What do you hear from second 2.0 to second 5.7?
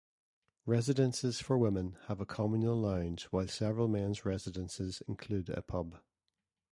have a communal lounge while several men's residences include a